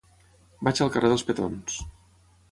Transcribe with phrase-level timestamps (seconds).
[0.67, 1.77] Vaig al carrer dels Petons.